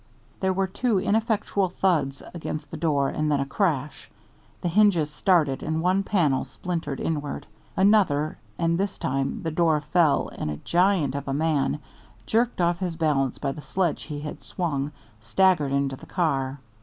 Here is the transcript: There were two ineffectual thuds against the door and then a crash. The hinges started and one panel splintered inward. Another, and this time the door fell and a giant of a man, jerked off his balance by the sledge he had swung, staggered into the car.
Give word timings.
There 0.39 0.51
were 0.51 0.65
two 0.65 0.99
ineffectual 0.99 1.69
thuds 1.69 2.23
against 2.33 2.71
the 2.71 2.77
door 2.77 3.09
and 3.09 3.31
then 3.31 3.39
a 3.39 3.45
crash. 3.45 4.09
The 4.61 4.67
hinges 4.67 5.11
started 5.11 5.61
and 5.61 5.79
one 5.79 6.01
panel 6.01 6.43
splintered 6.43 6.99
inward. 6.99 7.45
Another, 7.77 8.39
and 8.57 8.79
this 8.79 8.97
time 8.97 9.43
the 9.43 9.51
door 9.51 9.79
fell 9.79 10.29
and 10.29 10.49
a 10.49 10.57
giant 10.57 11.13
of 11.13 11.27
a 11.27 11.35
man, 11.35 11.77
jerked 12.25 12.59
off 12.61 12.79
his 12.79 12.95
balance 12.95 13.37
by 13.37 13.51
the 13.51 13.61
sledge 13.61 14.01
he 14.01 14.21
had 14.21 14.41
swung, 14.41 14.91
staggered 15.19 15.71
into 15.71 15.95
the 15.95 16.07
car. 16.07 16.61